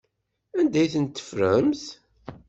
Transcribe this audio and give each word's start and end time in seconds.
Anda 0.59 0.77
ay 0.81 0.89
ten-teffremt? 0.93 1.83